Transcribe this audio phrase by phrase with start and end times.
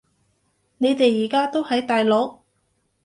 [0.79, 2.39] 你哋而家都喺大陸？